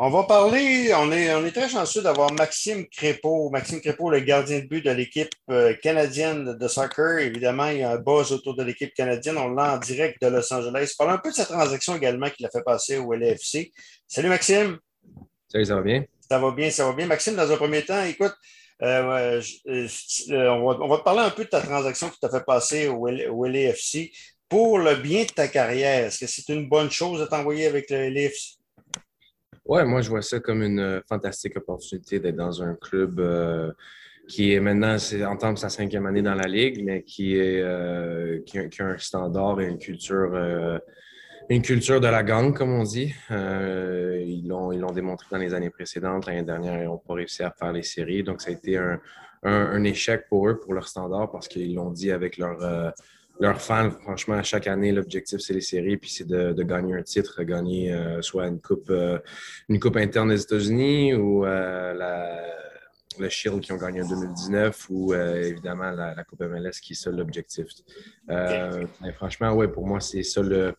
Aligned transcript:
On 0.00 0.10
va 0.10 0.22
parler, 0.22 0.94
on 0.94 1.10
est, 1.10 1.34
on 1.34 1.44
est 1.44 1.50
très 1.50 1.68
chanceux 1.68 2.00
d'avoir 2.00 2.32
Maxime 2.32 2.86
Crépeau. 2.86 3.50
Maxime 3.50 3.80
Crépeau, 3.80 4.10
le 4.10 4.20
gardien 4.20 4.60
de 4.60 4.66
but 4.66 4.84
de 4.84 4.92
l'équipe 4.92 5.32
euh, 5.50 5.74
canadienne 5.74 6.56
de 6.56 6.68
soccer. 6.68 7.18
Évidemment, 7.18 7.66
il 7.66 7.78
y 7.78 7.82
a 7.82 7.90
un 7.90 7.96
buzz 7.96 8.30
autour 8.30 8.54
de 8.54 8.62
l'équipe 8.62 8.94
canadienne. 8.94 9.36
On 9.38 9.48
l'a 9.48 9.74
en 9.74 9.78
direct 9.78 10.22
de 10.22 10.28
Los 10.28 10.54
Angeles. 10.54 10.94
Parle 10.96 11.10
un 11.10 11.18
peu 11.18 11.30
de 11.30 11.34
sa 11.34 11.46
transaction 11.46 11.96
également 11.96 12.30
qu'il 12.30 12.46
a 12.46 12.48
fait 12.48 12.62
passer 12.62 12.98
au 12.98 13.12
LFC. 13.12 13.72
Salut 14.06 14.28
Maxime. 14.28 14.78
Salut, 15.50 15.64
ça 15.64 15.74
va 15.74 15.82
bien? 15.82 16.04
Ça 16.30 16.38
va 16.38 16.52
bien, 16.52 16.70
ça 16.70 16.86
va 16.86 16.92
bien. 16.92 17.06
Maxime, 17.06 17.34
dans 17.34 17.50
un 17.50 17.56
premier 17.56 17.84
temps, 17.84 18.04
écoute, 18.04 18.36
euh, 18.82 19.42
euh, 19.66 19.88
on, 20.30 20.70
va, 20.70 20.78
on, 20.80 20.88
va, 20.88 20.98
te 20.98 21.02
parler 21.02 21.22
un 21.22 21.30
peu 21.30 21.42
de 21.42 21.50
ta 21.50 21.60
transaction 21.60 22.08
que 22.08 22.14
tu 22.20 22.24
as 22.24 22.30
fait 22.30 22.44
passer 22.44 22.86
au, 22.86 23.08
au 23.08 23.46
LFC. 23.46 24.12
Pour 24.48 24.78
le 24.78 24.94
bien 24.94 25.24
de 25.24 25.30
ta 25.30 25.48
carrière, 25.48 26.06
est-ce 26.06 26.20
que 26.20 26.28
c'est 26.28 26.48
une 26.50 26.68
bonne 26.68 26.88
chose 26.88 27.18
de 27.18 27.26
t'envoyer 27.26 27.66
avec 27.66 27.90
le 27.90 28.10
LFC? 28.10 28.57
Ouais, 29.68 29.84
moi, 29.84 30.00
je 30.00 30.08
vois 30.08 30.22
ça 30.22 30.40
comme 30.40 30.62
une 30.62 30.80
euh, 30.80 31.00
fantastique 31.06 31.58
opportunité 31.58 32.18
d'être 32.20 32.36
dans 32.36 32.62
un 32.62 32.74
club 32.74 33.20
euh, 33.20 33.70
qui 34.26 34.54
est 34.54 34.60
maintenant, 34.60 34.96
entame 35.26 35.58
sa 35.58 35.68
cinquième 35.68 36.06
année 36.06 36.22
dans 36.22 36.34
la 36.34 36.48
Ligue, 36.48 36.82
mais 36.82 37.02
qui, 37.02 37.36
est, 37.36 37.60
euh, 37.60 38.40
qui, 38.46 38.58
a, 38.58 38.86
un 38.86 38.96
standard 38.96 39.60
et 39.60 39.66
une 39.66 39.78
culture, 39.78 40.80
une 41.50 41.62
culture 41.62 42.00
de 42.00 42.08
la 42.08 42.22
gang, 42.22 42.54
comme 42.54 42.72
on 42.72 42.82
dit. 42.82 43.14
Ils 43.30 44.46
l'ont 44.46 44.72
ils 44.72 44.84
démontré 44.94 45.26
dans 45.30 45.38
les 45.38 45.52
années 45.54 45.70
précédentes. 45.70 46.26
L'année 46.26 46.42
dernière, 46.42 46.82
ils 46.82 46.86
n'ont 46.86 46.98
pas 46.98 47.14
réussi 47.14 47.42
à 47.42 47.50
faire 47.50 47.72
les 47.72 47.82
séries. 47.82 48.22
Donc, 48.22 48.42
ça 48.42 48.50
a 48.50 48.52
été 48.52 48.76
un, 48.76 49.00
un 49.42 49.84
échec 49.84 50.28
pour 50.28 50.48
eux, 50.48 50.58
pour 50.58 50.74
leur 50.74 50.88
standard, 50.88 51.30
parce 51.30 51.48
qu'ils 51.48 51.74
l'ont 51.74 51.90
dit 51.90 52.10
avec 52.10 52.36
leur 52.36 52.92
leurs 53.40 53.60
fans, 53.60 53.90
franchement, 53.90 54.34
à 54.34 54.42
chaque 54.42 54.66
année, 54.66 54.92
l'objectif, 54.92 55.40
c'est 55.40 55.54
les 55.54 55.60
séries, 55.60 55.96
puis 55.96 56.10
c'est 56.10 56.26
de, 56.26 56.52
de, 56.52 56.62
gagner 56.62 56.94
un 56.94 57.02
titre, 57.02 57.42
gagner 57.42 57.92
euh, 57.92 58.20
soit 58.22 58.46
une 58.46 58.60
coupe, 58.60 58.90
euh, 58.90 59.18
une 59.68 59.78
coupe 59.78 59.96
interne 59.96 60.30
des 60.30 60.42
États-Unis 60.42 61.14
ou 61.14 61.46
euh, 61.46 61.94
la, 61.94 62.40
le 63.18 63.28
Shield 63.28 63.60
qui 63.60 63.72
ont 63.72 63.76
gagné 63.76 64.02
en 64.02 64.08
2019 64.08 64.86
ou 64.90 65.14
évidemment 65.14 65.90
la, 65.90 66.14
la, 66.14 66.24
Coupe 66.24 66.40
MLS 66.40 66.80
qui 66.82 66.92
est 66.92 66.96
ça 66.96 67.10
l'objectif. 67.10 67.66
franchement, 69.14 69.52
ouais, 69.52 69.68
pour 69.68 69.86
moi, 69.86 70.00
c'est 70.00 70.22
ça 70.22 70.42
le, 70.42 70.74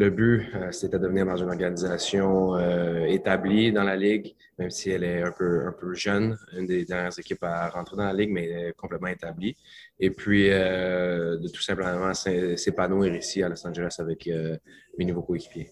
le 0.00 0.10
but, 0.10 0.46
c'était 0.70 0.98
de 0.98 1.04
devenir 1.04 1.26
dans 1.26 1.36
une 1.36 1.48
organisation 1.48 2.58
établie 3.06 3.72
dans 3.72 3.84
la 3.84 3.96
Ligue, 3.96 4.34
même 4.58 4.70
si 4.70 4.90
elle 4.90 5.04
est 5.04 5.22
un 5.22 5.30
peu, 5.30 5.66
un 5.66 5.72
peu 5.72 5.94
jeune, 5.94 6.38
une 6.56 6.66
des 6.66 6.84
dernières 6.84 7.18
équipes 7.18 7.44
à 7.44 7.68
rentrer 7.68 7.96
dans 7.96 8.04
la 8.04 8.12
Ligue, 8.12 8.30
mais 8.30 8.72
complètement 8.76 9.08
établie. 9.08 9.56
Et 9.98 10.10
puis 10.10 10.48
euh, 10.50 11.36
de 11.36 11.48
tout 11.48 11.60
simplement 11.60 12.14
s'épanouir 12.14 13.14
ici 13.14 13.42
à 13.42 13.50
Los 13.50 13.66
Angeles 13.66 13.96
avec 13.98 14.26
euh, 14.28 14.56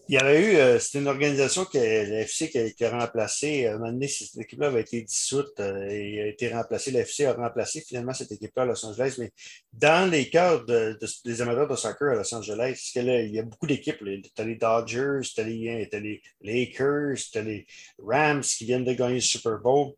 Il 0.08 0.14
y 0.14 0.18
avait 0.18 0.40
eu, 0.40 0.56
euh, 0.56 0.78
c'était 0.78 1.00
une 1.00 1.08
organisation 1.08 1.64
que 1.64 1.76
l'FC 1.76 2.48
qui 2.48 2.58
a 2.58 2.64
été 2.64 2.88
remplacée. 2.88 3.66
À 3.66 3.74
un 3.74 3.78
moment 3.78 3.92
donné, 3.92 4.08
cette 4.08 4.36
équipe-là 4.38 4.68
avait 4.68 4.80
été 4.80 5.02
dissoute 5.02 5.60
et 5.60 6.20
a 6.22 6.26
été 6.26 6.48
remplacée. 6.48 6.90
L'FC 6.90 7.26
a 7.26 7.34
remplacé 7.34 7.82
finalement 7.82 8.14
cette 8.14 8.32
équipe-là 8.32 8.62
à 8.62 8.66
Los 8.66 8.84
Angeles. 8.86 9.16
Mais 9.18 9.30
dans 9.72 10.10
les 10.10 10.30
cœurs 10.30 10.64
de, 10.64 10.98
des 11.24 11.42
amateurs 11.42 11.68
de 11.68 11.76
soccer 11.76 12.12
à 12.12 12.14
Los 12.14 12.34
Angeles, 12.34 12.92
là, 12.96 13.20
il 13.20 13.34
y 13.34 13.38
a 13.38 13.42
beaucoup 13.42 13.66
d'équipes. 13.66 13.98
Tu 13.98 14.30
as 14.38 14.44
les 14.44 14.56
Dodgers, 14.56 15.20
tu 15.22 15.40
as, 15.40 15.44
as, 15.44 16.00
les 16.00 16.22
Lakers, 16.42 17.16
tu 17.30 17.38
as 17.38 17.42
les 17.42 17.66
Rams 17.98 18.40
qui 18.40 18.64
viennent 18.64 18.84
de 18.84 18.94
gagner 18.94 19.16
le 19.16 19.20
Super 19.20 19.58
Bowl. 19.58 19.92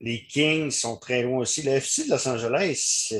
Les 0.00 0.22
Kings 0.24 0.72
sont 0.72 0.96
très 0.96 1.22
loin 1.22 1.38
aussi. 1.38 1.62
L'FC 1.62 2.06
de 2.06 2.10
Los 2.10 2.28
Angeles, 2.28 3.14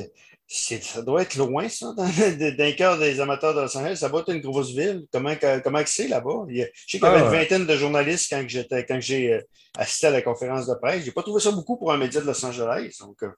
ça 0.53 1.01
doit 1.01 1.23
être 1.23 1.35
loin, 1.35 1.67
ça, 1.67 1.93
d'un 1.97 2.71
cœur 2.73 2.99
des 2.99 3.19
amateurs 3.19 3.55
de 3.55 3.61
Los 3.61 3.75
Angeles. 3.75 3.97
Ça 3.97 4.09
doit 4.09 4.21
être 4.21 4.33
une 4.33 4.41
grosse 4.41 4.71
ville. 4.71 5.03
Comment, 5.11 5.33
comment 5.63 5.81
c'est 5.85 6.07
là-bas? 6.07 6.45
Je 6.47 6.61
sais 6.61 6.99
qu'il 6.99 7.01
y 7.01 7.05
avait 7.05 7.21
une 7.21 7.25
ah, 7.25 7.31
vingtaine 7.31 7.65
de 7.65 7.75
journalistes 7.75 8.29
quand, 8.29 8.45
quand 8.87 8.99
j'ai 8.99 9.33
euh, 9.33 9.41
assisté 9.77 10.07
à 10.07 10.11
la 10.11 10.21
conférence 10.21 10.67
de 10.67 10.75
presse. 10.75 11.01
Je 11.01 11.07
n'ai 11.07 11.11
pas 11.11 11.23
trouvé 11.23 11.41
ça 11.41 11.51
beaucoup 11.51 11.77
pour 11.77 11.91
un 11.91 11.97
média 11.97 12.21
de 12.21 12.27
Los 12.27 12.45
Angeles. 12.45 12.97
Donc, 13.01 13.23
euh, 13.23 13.29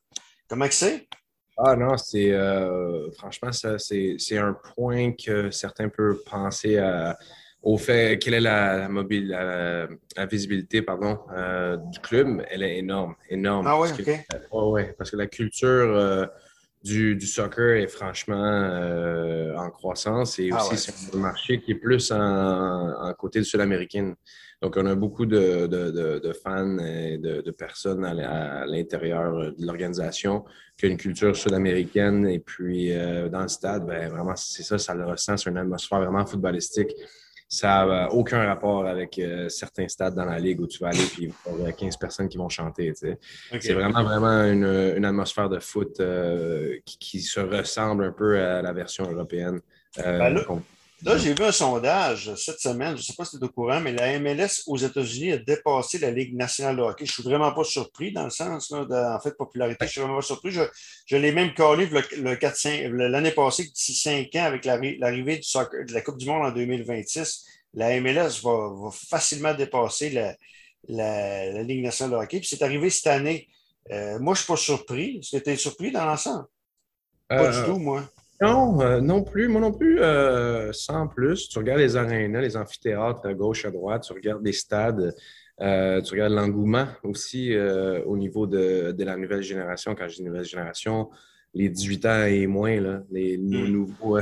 comment 0.49 0.67
c'est? 0.69 1.07
Ah 1.57 1.77
non, 1.77 1.95
c'est 1.95 2.33
euh, 2.33 3.09
franchement, 3.11 3.53
ça, 3.53 3.79
c'est, 3.79 4.37
un 4.37 4.57
point 4.75 5.13
que 5.13 5.49
certains 5.51 5.87
peuvent 5.87 6.21
penser 6.29 6.77
au 7.63 7.77
fait 7.77 8.19
quelle 8.19 8.33
est 8.33 8.41
la, 8.41 8.89
mobile, 8.89 9.29
la, 9.29 10.25
visibilité 10.25 10.81
pardon, 10.81 11.17
du 11.91 11.99
club. 12.01 12.45
Elle 12.49 12.63
est 12.63 12.79
énorme, 12.79 13.15
énorme. 13.29 13.67
Ah 13.67 13.79
oui, 13.79 13.87
OK. 13.97 14.71
ouais, 14.73 14.93
parce 14.97 15.11
que 15.11 15.15
la 15.15 15.27
culture 15.27 16.27
du, 16.85 17.19
soccer 17.21 17.77
est 17.77 17.87
franchement 17.87 18.45
euh, 18.45 19.55
en 19.55 19.71
croissance 19.71 20.37
et 20.37 20.49
ah 20.51 20.57
aussi 20.57 20.77
c'est 20.77 21.15
un 21.15 21.19
marché 21.19 21.59
qui 21.59 21.71
est 21.71 21.75
plus 21.75 22.11
en, 22.11 23.13
côté 23.17 23.39
du 23.39 23.45
sud-américain. 23.45 24.13
Donc, 24.61 24.77
on 24.77 24.85
a 24.85 24.95
beaucoup 24.95 25.25
de, 25.25 25.67
de, 25.67 26.33
fans 26.33 26.77
et 26.79 27.17
de, 27.17 27.51
personnes 27.51 28.05
à, 28.05 28.65
l'intérieur 28.65 29.53
de 29.53 29.65
l'organisation 29.65 30.45
qui 30.77 30.85
ont 30.85 30.89
une 30.89 30.97
culture 30.97 31.35
sud-américaine. 31.35 32.27
Et 32.27 32.39
puis, 32.39 32.93
euh, 32.93 33.29
dans 33.29 33.41
le 33.41 33.47
stade, 33.47 33.85
ben, 33.85 34.09
vraiment, 34.09 34.35
c'est 34.35 34.63
ça, 34.63 34.77
ça 34.77 34.95
le 34.95 35.05
ressent. 35.05 35.37
C'est 35.37 35.49
une 35.49 35.57
atmosphère 35.57 35.99
vraiment 35.99 36.25
footballistique 36.25 36.91
ça 37.55 37.85
n'a 37.85 38.11
aucun 38.11 38.45
rapport 38.45 38.85
avec 38.85 39.17
euh, 39.17 39.47
certains 39.47 39.87
stades 39.87 40.13
dans 40.13 40.25
la 40.25 40.39
ligue 40.39 40.59
où 40.59 40.67
tu 40.67 40.79
vas 40.79 40.89
aller 40.89 41.05
et 41.21 41.31
il 41.57 41.63
y 41.63 41.65
a 41.65 41.71
15 41.71 41.95
personnes 41.97 42.27
qui 42.27 42.37
vont 42.37 42.49
chanter. 42.49 42.93
C'est 42.95 43.73
vraiment, 43.73 44.03
vraiment 44.03 44.43
une, 44.43 45.05
atmosphère 45.05 45.47
de 45.47 45.59
foot 45.59 45.99
euh, 45.99 46.77
qui, 46.85 47.21
se 47.21 47.39
ressemble 47.39 48.03
un 48.03 48.11
peu 48.11 48.37
à 48.39 48.61
la 48.61 48.73
version 48.73 49.09
européenne. 49.09 49.61
Euh, 49.99 50.19
ben 50.19 50.29
là, 50.33 50.41
j'ai 51.17 51.35
vu 51.35 51.43
un 51.43 51.51
sondage 51.51 52.33
cette 52.35 52.59
semaine, 52.59 52.93
je 52.95 53.01
ne 53.01 53.01
sais 53.03 53.13
pas 53.13 53.25
si 53.25 53.37
tu 53.37 53.43
es 53.43 53.47
au 53.47 53.51
courant, 53.51 53.79
mais 53.79 53.93
la 53.93 54.17
MLS 54.19 54.63
aux 54.65 54.77
États-Unis 54.77 55.33
a 55.33 55.37
dépassé 55.37 55.99
la 55.99 56.09
Ligue 56.09 56.35
nationale 56.35 56.77
de 56.77 56.81
hockey. 56.81 57.05
Je 57.05 57.11
ne 57.11 57.13
suis 57.13 57.23
vraiment 57.23 57.53
pas 57.53 57.63
surpris 57.63 58.11
dans 58.11 58.23
le 58.23 58.31
sens 58.31 58.71
là, 58.71 58.85
de, 58.85 59.15
en 59.15 59.19
fait, 59.19 59.37
popularité. 59.37 59.77
Je 59.81 59.85
ne 59.85 59.89
suis 59.91 60.01
vraiment 60.01 60.15
pas 60.15 60.25
surpris. 60.25 60.51
Je, 60.51 61.15
l'ai 61.17 61.31
même 61.31 61.53
collé 61.53 61.87
l'année 62.91 63.31
passée, 63.31 63.65
d'ici 63.65 63.93
cinq 63.93 64.35
ans, 64.35 64.45
avec 64.45 64.65
l'arrivée 64.65 65.37
de 65.37 65.93
la 65.93 66.01
Coupe 66.01 66.17
du 66.17 66.25
Monde 66.25 66.47
en 66.47 66.51
2026. 66.51 67.45
La 67.75 67.99
MLS 67.99 68.41
va, 68.41 68.89
facilement 68.91 69.53
dépasser 69.53 70.09
la, 70.87 71.63
Ligue 71.63 71.83
nationale 71.83 72.19
de 72.19 72.23
hockey. 72.23 72.39
Puis 72.39 72.47
c'est 72.47 72.63
arrivé 72.63 72.89
cette 72.89 73.07
année. 73.07 73.47
Euh, 73.91 74.17
moi, 74.17 74.33
je 74.33 74.39
ne 74.39 74.43
suis 74.43 74.47
pas 74.47 74.57
surpris. 74.57 75.17
Est-ce 75.19 75.37
que 75.37 75.43
tu 75.43 75.51
es 75.51 75.55
surpris 75.55 75.91
dans 75.91 76.05
l'ensemble? 76.05 76.45
Pas 77.27 77.51
du 77.51 77.57
euh, 77.57 77.65
tout, 77.65 77.77
moi. 77.77 78.03
Non, 78.41 78.81
euh, 78.81 78.99
non 78.99 79.23
plus. 79.23 79.47
Moi 79.47 79.61
non 79.61 79.71
plus, 79.71 80.01
euh, 80.01 80.71
sans 80.73 81.07
plus. 81.07 81.47
Tu 81.47 81.57
regardes 81.57 81.79
les 81.79 81.95
arénas, 81.95 82.41
les 82.41 82.57
amphithéâtres 82.57 83.25
à 83.25 83.33
gauche, 83.33 83.65
à 83.65 83.71
droite, 83.71 84.03
tu 84.03 84.13
regardes 84.13 84.45
les 84.45 84.51
stades, 84.51 85.15
euh, 85.61 86.01
tu 86.01 86.13
regardes 86.13 86.33
l'engouement 86.33 86.87
aussi 87.03 87.55
au 88.05 88.17
niveau 88.17 88.45
de, 88.47 88.95
la 88.97 89.17
nouvelle 89.17 89.43
génération. 89.43 89.95
Quand 89.95 90.07
je 90.07 90.17
dis 90.17 90.23
nouvelle 90.23 90.45
génération, 90.45 91.09
les 91.53 91.69
18 91.69 92.05
ans 92.05 92.25
et 92.25 92.47
moins, 92.47 92.81
là, 92.81 93.01
les, 93.09 93.37
nos 93.37 93.65
mm. 93.65 93.71
nouveaux, 93.71 94.19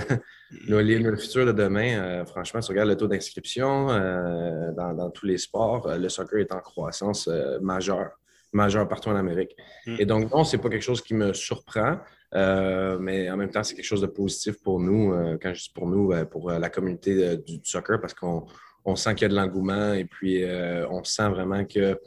le 0.67 1.15
futur 1.15 1.47
de 1.47 1.51
demain. 1.51 2.23
franchement, 2.25 2.59
tu 2.59 2.71
regardes 2.71 2.89
le 2.89 2.97
taux 2.97 3.07
d'inscription 3.07 3.87
dans, 3.87 5.09
tous 5.11 5.25
les 5.25 5.39
sports. 5.39 5.87
le 5.97 6.09
soccer 6.09 6.41
est 6.41 6.53
en 6.53 6.59
croissance 6.59 7.27
majeure, 7.61 8.11
majeure 8.53 8.87
partout 8.87 9.09
en 9.09 9.15
Amérique. 9.15 9.55
Mm. 9.85 9.95
Et 9.99 10.05
donc, 10.05 10.31
non, 10.31 10.43
c'est 10.43 10.57
pas 10.57 10.69
quelque 10.69 10.83
chose 10.83 11.01
qui 11.01 11.13
me 11.13 11.33
surprend. 11.33 11.97
Euh, 12.35 12.97
mais 12.99 13.29
en 13.29 13.37
même 13.37 13.49
temps, 13.49 13.63
c'est 13.63 13.75
quelque 13.75 13.85
chose 13.85 14.01
de 14.01 14.07
positif 14.07 14.61
pour 14.61 14.79
nous, 14.79 15.13
euh, 15.13 15.37
quand 15.41 15.53
je 15.53 15.63
dis 15.63 15.71
pour 15.73 15.87
nous, 15.87 16.07
ben, 16.07 16.25
pour 16.25 16.49
euh, 16.49 16.59
la 16.59 16.69
communauté 16.69 17.37
du, 17.37 17.59
soccer, 17.63 17.99
parce 18.01 18.13
qu'on 18.13 18.45
on 18.85 18.95
sent 18.95 19.15
qu'il 19.15 19.23
y 19.23 19.25
a 19.25 19.29
de 19.29 19.35
l'engouement 19.35 19.93
et 19.93 20.05
puis 20.05 20.43
on 20.89 21.03
sent 21.03 21.29
vraiment 21.29 21.63
que 21.63 21.97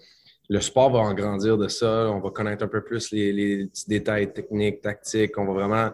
le 0.49 0.61
sport 0.61 0.93
va 0.93 0.99
en 0.99 1.15
grandir 1.15 1.57
de 1.57 1.69
ça. 1.69 2.11
On 2.11 2.21
va 2.21 2.31
connaître 2.31 2.65
un 2.65 2.69
peu 2.69 2.85
plus 2.85 3.11
les, 3.13 3.33
les 3.33 3.67
petits 3.67 3.89
détails 3.89 4.33
techniques, 4.33 4.83
tactiques. 4.83 5.39
On 5.39 5.47
va 5.47 5.53
vraiment 5.55 5.91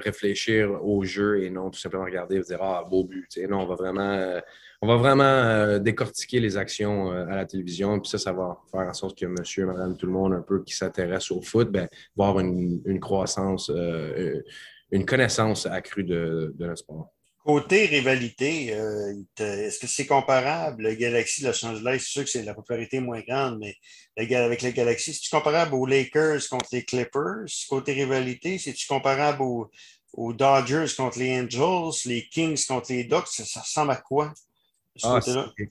réfléchir 0.00 0.84
au 0.84 1.04
jeu 1.04 1.44
et 1.44 1.50
non 1.50 1.70
tout 1.70 1.78
simplement 1.78 2.04
regarder 2.04 2.36
et 2.36 2.40
dire 2.40 2.58
Ah, 2.60 2.84
beau 2.90 3.04
but. 3.04 3.28
non, 3.48 3.60
on 3.60 3.66
va 3.66 3.76
vraiment 3.76 4.40
on 4.82 4.88
va 4.88 4.96
vraiment 4.96 5.24
euh, 5.24 5.78
décortiquer 5.78 6.40
les 6.40 6.56
actions 6.56 7.12
euh, 7.12 7.26
à 7.26 7.36
la 7.36 7.46
télévision. 7.46 7.98
Puis 8.00 8.10
ça, 8.10 8.18
ça 8.18 8.32
va 8.32 8.58
faire 8.70 8.82
en 8.82 8.94
sorte 8.94 9.18
que 9.18 9.26
monsieur, 9.26 9.66
madame, 9.66 9.96
tout 9.96 10.06
le 10.06 10.12
monde 10.12 10.34
un 10.34 10.42
peu 10.42 10.62
qui 10.62 10.74
s'intéresse 10.74 11.30
au 11.30 11.40
foot, 11.42 11.70
ben, 11.70 11.88
va 12.16 12.34
une, 12.40 13.00
croissance, 13.00 13.70
euh, 13.70 14.42
une 14.90 15.06
connaissance 15.06 15.66
accrue 15.66 16.04
de, 16.04 16.54
de 16.56 16.66
notre 16.66 16.80
sport. 16.80 17.12
Côté 17.44 17.86
rivalité, 17.86 18.76
est-ce 19.38 19.78
que 19.78 19.86
c'est 19.86 20.06
comparable, 20.06 20.82
le 20.82 20.94
Galaxy 20.94 21.42
de 21.42 21.46
Los 21.46 21.64
Angeles? 21.64 21.98
C'est 22.00 22.08
sûr 22.08 22.24
que 22.24 22.30
c'est 22.30 22.42
la 22.42 22.54
popularité 22.54 22.98
moins 22.98 23.20
grande, 23.20 23.60
mais 23.60 23.76
avec 24.16 24.62
les 24.62 24.72
Galaxy, 24.72 25.14
c'est-tu 25.14 25.30
comparable 25.30 25.76
aux 25.76 25.86
Lakers 25.86 26.40
contre 26.50 26.66
les 26.72 26.84
Clippers? 26.84 27.46
Côté 27.68 27.92
rivalité, 27.92 28.58
c'est-tu 28.58 28.88
comparable 28.88 29.42
aux, 29.42 29.70
aux, 30.14 30.32
Dodgers 30.32 30.86
contre 30.96 31.20
les 31.20 31.40
Angels, 31.40 31.94
les 32.06 32.26
Kings 32.26 32.66
contre 32.66 32.92
les 32.92 33.04
Ducks? 33.04 33.28
Ça, 33.28 33.60
ressemble 33.60 33.92
à 33.92 33.96
quoi? 33.96 34.34
Ah, 35.02 35.20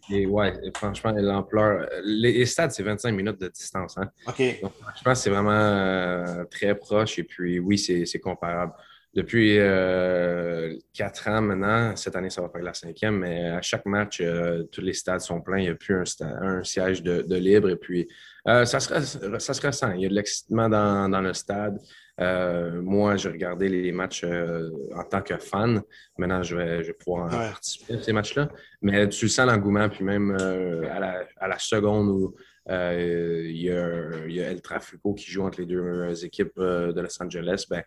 ouais, 0.10 0.54
franchement, 0.75 1.13
l'ampleur. 1.16 1.88
Les, 2.04 2.45
stades, 2.45 2.72
c'est 2.72 2.83
25 2.83 3.12
minutes 3.12 3.39
de 3.39 3.48
distance. 3.48 3.98
Hein? 3.98 4.10
OK. 4.27 4.62
Donc, 4.62 4.74
je 4.98 5.04
pense 5.04 5.18
que 5.19 5.24
c'est 5.24 5.30
vraiment 5.30 5.51
euh, 5.51 6.44
très 6.45 6.75
proche. 6.75 7.19
Et 7.19 7.24
puis, 7.24 7.60
oui, 7.60 7.77
c'est 7.77 8.19
comparable. 8.19 8.74
depuis 9.13 9.57
euh, 9.57 10.75
quatre 10.94 11.30
ans 11.30 11.42
maintenant. 11.42 11.95
Cette 11.95 12.16
année, 12.16 12.30
ça 12.30 12.42
va 12.42 12.50
faire 12.50 12.63
la 12.63 12.74
cinquième, 12.74 13.19
mais 13.19 13.50
à 13.50 13.62
chaque 13.62 13.86
match, 13.86 14.19
euh, 14.22 14.63
tous 14.72 14.81
les 14.81 14.94
stades 14.94 15.22
sont 15.22 15.42
pleins. 15.42 15.60
Il 15.60 15.63
n'y 15.63 15.69
a 15.69 15.75
plus 15.75 15.95
un, 16.21 16.63
siège 16.63 17.01
de, 17.01 17.36
libre. 17.36 17.69
Et 17.69 17.78
puis, 17.78 18.07
ça, 18.45 18.66
se, 18.66 19.39
ça 19.39 19.54
se 19.54 19.66
ressent. 19.66 19.92
Il 19.94 20.01
y 20.01 20.06
a 20.06 20.10
de 20.10 20.16
l'excitement 20.16 20.69
dans, 20.69 21.21
le 21.21 21.33
stade. 21.33 21.80
Moi, 22.20 23.16
j'ai 23.18 23.30
regardé 23.30 23.70
les 23.70 23.92
matchs 23.92 24.24
en 24.24 25.04
tant 25.04 25.22
que 25.22 25.38
fan. 25.38 25.82
Maintenant, 26.18 26.44
je 26.44 26.56
vais, 26.56 26.84
je 26.84 26.92
pouvoir 26.92 27.30
participer 27.30 27.96
à 27.96 28.02
ces 28.02 28.14
matchs-là. 28.14 28.50
Mais 28.82 29.10
tu 29.10 29.28
sens 29.28 29.48
l'engouement, 29.48 29.90
puis 29.90 30.04
même 30.04 30.32
à 30.32 31.48
la, 31.48 31.60
seconde 31.60 32.10
où 32.10 32.36
il, 32.68 33.62
y 33.62 33.72
a, 33.72 34.26
il, 34.28 34.34
y 34.34 34.42
a, 34.42 34.50
El 34.50 34.62
Trafico 34.62 35.14
qui 35.14 35.30
joue 35.30 35.44
entre 35.44 35.60
les 35.62 35.68
deux 35.68 36.26
équipes 36.26 36.58
de 36.58 37.00
Los 37.02 37.22
Angeles, 37.22 37.66
ben, 37.70 37.84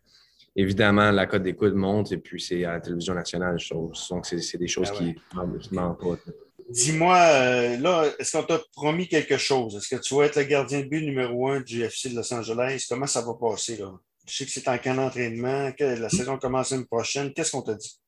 évidemment, 0.58 1.10
la 1.10 1.26
cote 1.26 1.42
d'écoute 1.42 1.74
monte 1.74 2.12
et 2.12 2.18
puis 2.18 2.40
c'est 2.40 2.64
à 2.64 2.72
la 2.72 2.80
télévision 2.80 3.14
nationale. 3.14 3.56
Donc, 3.70 4.26
c'est 4.26 4.58
des 4.58 4.68
choses 4.68 4.90
ah 4.92 4.96
qui 4.96 5.14
ne 5.34 5.74
manquent 5.74 6.16
pas. 6.16 6.32
Dis-moi, 6.68 7.16
euh, 7.16 7.76
là, 7.78 8.12
est-ce 8.18 8.36
qu'on 8.36 8.42
t'a 8.42 8.60
promis 8.72 9.08
quelque 9.08 9.38
chose? 9.38 9.74
Est-ce 9.76 9.94
que 9.94 10.00
tu 10.02 10.14
vas 10.14 10.24
être 10.24 10.36
le 10.36 10.42
gardien 10.42 10.80
de 10.80 10.86
but 10.86 11.00
numéro 11.00 11.48
un 11.48 11.60
du 11.60 11.82
FC 11.82 12.10
de 12.10 12.16
Los 12.16 12.34
Angeles? 12.34 12.84
Comment 12.88 13.06
ça 13.06 13.22
va 13.22 13.32
passer? 13.40 13.78
Là? 13.78 13.94
Je 14.28 14.36
sais 14.36 14.44
que 14.44 14.50
c'est 14.50 14.68
en 14.68 14.78
camp 14.78 14.94
d'entraînement, 14.94 15.72
que 15.72 16.00
la 16.00 16.08
saison 16.08 16.38
commence 16.38 16.70
l'année 16.70 16.84
prochaine. 16.84 17.32
Qu'est-ce 17.32 17.52
qu'on 17.52 17.62
t'a 17.62 17.74
dit? 17.74 17.98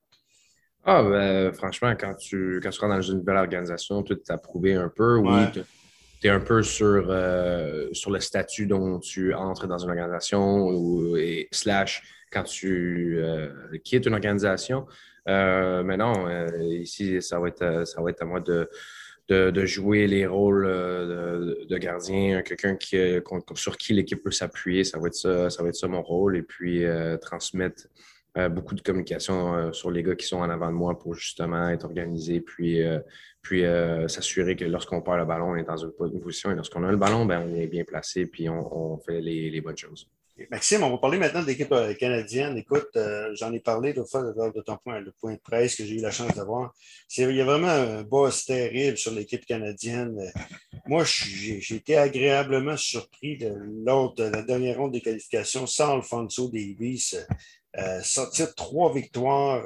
Ah, 0.85 1.03
ben, 1.03 1.53
franchement, 1.53 1.95
quand 1.99 2.15
tu, 2.15 2.61
quand 2.63 2.71
tu 2.71 2.81
rentres 2.81 2.97
dans 2.97 3.03
une 3.03 3.19
nouvelle 3.19 3.37
organisation, 3.37 4.03
tu 4.03 4.17
t'as 4.19 4.39
prouvé 4.39 4.75
un 4.75 4.89
peu. 4.89 5.17
Oui, 5.17 5.45
tu 6.21 6.27
es 6.27 6.31
un 6.31 6.41
peu 6.41 6.63
sur, 6.63 7.07
euh, 7.09 7.89
sur 7.93 8.11
le 8.11 8.21
statut 8.21 8.67
dont 8.67 8.99
tu 8.99 9.35
entres 9.35 9.67
dans 9.67 9.79
une 9.79 9.91
organisation 9.91 10.69
ou, 10.69 11.17
et 11.17 11.49
slash 11.51 12.03
quand 12.31 12.45
tu 12.45 13.19
euh, 13.19 13.49
quittes 13.83 14.07
une 14.07 14.15
organisation. 14.15 14.87
Euh, 15.29 15.83
mais 15.83 15.97
non, 15.97 16.29
euh, 16.29 16.47
ici, 16.63 17.21
ça 17.23 17.39
va, 17.39 17.49
être, 17.49 17.87
ça 17.87 18.01
va 18.03 18.11
être 18.11 18.23
à 18.23 18.25
moi 18.25 18.41
de, 18.41 18.69
de, 19.31 19.65
jouer 19.65 20.07
les 20.07 20.27
rôles 20.27 20.67
de, 20.67 21.79
gardien, 21.79 22.43
quelqu'un 22.43 22.77
qui, 22.77 22.97
sur 23.55 23.77
qui 23.77 23.95
l'équipe 23.95 24.23
peut 24.23 24.31
s'appuyer. 24.31 24.85
Ça, 24.85 24.99
va 24.99 25.09
être 25.09 25.15
ça, 25.15 25.63
va 25.63 25.69
être 25.69 25.75
ça 25.75 25.89
mon 25.89 26.03
rôle. 26.03 26.37
Et 26.37 26.43
puis 26.43 26.85
transmettre 27.21 27.87
beaucoup 28.51 28.75
de 28.75 28.81
communication 28.81 29.73
sur 29.73 29.91
les 29.91 30.03
gars 30.03 30.15
qui 30.15 30.27
sont 30.27 30.39
en 30.39 30.51
avant 30.51 30.69
de 30.69 30.77
moi 30.77 30.99
pour 30.99 31.15
justement 31.15 31.69
être 31.69 31.85
organisé, 31.85 32.41
puis, 32.41 32.83
puis 33.43 33.63
s'assurer 34.09 34.57
que 34.57 34.65
lorsqu'on 34.65 35.01
perd 35.01 35.19
le 35.19 35.25
ballon, 35.25 35.53
on 35.53 35.57
est 35.57 35.65
dans 35.65 35.77
une 35.77 35.93
bonne 35.99 36.21
position 36.21 36.51
et 36.51 36.55
lorsqu'on 36.55 36.85
a 36.85 36.91
le 36.91 36.97
ballon, 36.97 37.25
ben, 37.25 37.47
on 37.49 37.55
est 37.55 37.67
bien 37.67 37.85
placé 37.85 38.27
puis 38.27 38.49
on, 38.49 38.99
fait 38.99 39.21
les 39.21 39.61
bonnes 39.61 39.79
choses. 39.79 40.09
Maxime, 40.49 40.83
on 40.85 40.91
va 40.91 40.99
parler 40.99 41.19
maintenant 41.19 41.43
de 41.43 41.47
l'équipe 41.47 41.73
euh, 41.73 41.93
canadienne. 41.95 42.57
Écoute, 42.57 42.89
euh, 42.97 43.35
j'en 43.35 43.53
ai 43.53 43.61
parlé 43.61 43.93
l'autre 43.93 44.11
fois 44.11 44.23
lors 44.35 44.53
de 44.53 44.61
ton 44.63 44.77
point, 44.79 45.01
le 45.01 45.13
point 45.21 45.35
de 45.35 45.41
presse 45.41 45.77
que 45.77 45.85
j'ai 45.85 45.97
eu 45.97 46.01
la 46.01 46.11
chance 46.11 46.35
d'avoir. 46.35 46.73
Il 47.17 47.35
y 47.35 47.41
a 47.41 47.45
vraiment 47.45 47.69
un 47.69 48.03
boss 48.03 48.47
terrible 48.47 48.97
sur 48.97 49.13
l'équipe 49.13 49.45
canadienne. 49.45 50.19
Moi, 50.87 51.05
j'ai 51.05 51.75
été 51.75 51.97
agréablement 51.97 52.77
surpris 52.77 53.37
de, 53.37 53.55
lors 53.85 54.15
de 54.15 54.25
la 54.25 54.43
dernière 54.43 54.79
ronde 54.79 54.93
des 54.93 55.01
qualifications 55.01 55.67
sans 55.67 55.97
Alfonso 55.97 56.49
Davis. 56.49 57.17
Euh, 57.77 58.01
sortir 58.03 58.55
trois 58.55 58.93
victoires, 58.93 59.63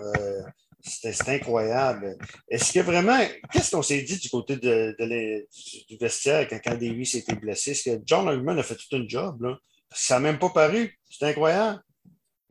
c'était 0.82 1.30
incroyable. 1.30 2.18
Est-ce 2.48 2.72
que 2.72 2.80
vraiment, 2.80 3.18
qu'est-ce 3.52 3.70
qu'on 3.70 3.82
s'est 3.82 4.02
dit 4.02 4.18
du 4.18 4.28
côté 4.28 4.56
du 4.56 5.96
vestiaire 6.00 6.48
quand, 6.48 6.60
quand 6.64 6.74
Davis 6.74 7.14
était 7.14 7.36
blessé? 7.36 7.70
Est-ce 7.70 7.90
que 7.90 8.02
John 8.04 8.28
Hugman 8.28 8.58
a 8.58 8.62
fait 8.62 8.76
tout 8.76 8.96
un 8.96 9.04
job? 9.06 9.42
Là? 9.42 9.58
Ça 9.94 10.16
n'a 10.16 10.20
même 10.20 10.38
pas 10.38 10.50
paru. 10.50 10.98
C'est 11.08 11.26
incroyable. 11.26 11.80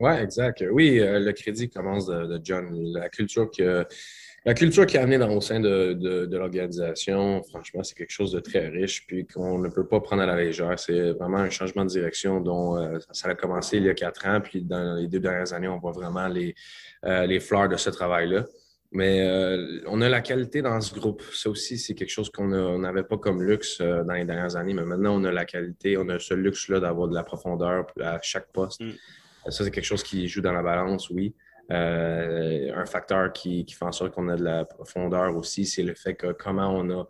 Oui, 0.00 0.12
exact. 0.12 0.64
Oui, 0.70 0.98
euh, 0.98 1.20
le 1.20 1.32
crédit 1.32 1.70
commence 1.70 2.06
de, 2.06 2.40
John. 2.42 2.68
La 2.92 3.08
culture 3.08 3.50
que. 3.50 3.86
La 4.46 4.52
culture 4.52 4.84
qui 4.84 4.98
a 4.98 5.02
amené 5.02 5.16
dans, 5.16 5.30
au 5.34 5.40
sein 5.40 5.58
de, 5.58 6.28
l'organisation, 6.30 7.42
franchement, 7.44 7.82
c'est 7.82 7.94
quelque 7.94 8.10
chose 8.10 8.30
de 8.30 8.40
très 8.40 8.68
riche, 8.68 9.06
puis 9.06 9.26
qu'on 9.26 9.58
ne 9.58 9.70
peut 9.70 9.86
pas 9.86 10.00
prendre 10.00 10.20
à 10.20 10.26
la 10.26 10.36
légère. 10.36 10.78
C'est 10.78 11.12
vraiment 11.12 11.38
un 11.38 11.48
changement 11.48 11.82
de 11.86 11.88
direction 11.88 12.42
dont 12.42 12.76
euh, 12.76 12.98
ça 13.10 13.30
a 13.30 13.34
commencé 13.34 13.78
il 13.78 13.84
y 13.84 13.88
a 13.88 13.94
quatre 13.94 14.26
ans, 14.26 14.42
puis 14.42 14.60
dans 14.60 14.96
les 14.96 15.08
deux 15.08 15.20
dernières 15.20 15.54
années, 15.54 15.68
on 15.68 15.78
voit 15.78 15.92
vraiment 15.92 16.28
les, 16.28 16.54
euh, 17.06 17.24
les 17.24 17.40
fleurs 17.40 17.70
de 17.70 17.78
ce 17.78 17.88
travail-là. 17.88 18.44
Mais 18.94 19.22
euh, 19.22 19.80
on 19.88 20.00
a 20.00 20.08
la 20.08 20.20
qualité 20.20 20.62
dans 20.62 20.80
ce 20.80 20.94
groupe. 20.94 21.20
Ça 21.32 21.50
aussi, 21.50 21.78
c'est 21.78 21.94
quelque 21.94 22.12
chose 22.12 22.30
qu'on 22.30 22.78
n'avait 22.78 23.02
pas 23.02 23.18
comme 23.18 23.42
luxe 23.42 23.80
euh, 23.80 24.04
dans 24.04 24.14
les 24.14 24.24
dernières 24.24 24.54
années, 24.54 24.72
mais 24.72 24.84
maintenant, 24.84 25.20
on 25.20 25.24
a 25.24 25.32
la 25.32 25.44
qualité, 25.44 25.98
on 25.98 26.08
a 26.08 26.20
ce 26.20 26.32
luxe-là 26.32 26.78
d'avoir 26.78 27.08
de 27.08 27.14
la 27.14 27.24
profondeur 27.24 27.86
à 28.00 28.20
chaque 28.22 28.52
poste. 28.52 28.80
Mm. 28.80 28.92
Ça, 29.50 29.64
c'est 29.64 29.72
quelque 29.72 29.84
chose 29.84 30.04
qui 30.04 30.28
joue 30.28 30.40
dans 30.40 30.52
la 30.52 30.62
balance, 30.62 31.10
oui. 31.10 31.34
Euh, 31.72 32.70
un 32.72 32.86
facteur 32.86 33.32
qui, 33.32 33.64
qui, 33.64 33.74
fait 33.74 33.84
en 33.84 33.92
sorte 33.92 34.14
qu'on 34.14 34.28
a 34.28 34.36
de 34.36 34.44
la 34.44 34.64
profondeur 34.64 35.34
aussi, 35.36 35.66
c'est 35.66 35.82
le 35.82 35.94
fait 35.94 36.14
que 36.14 36.32
comment 36.32 36.70
on 36.70 36.88
a 36.90 37.08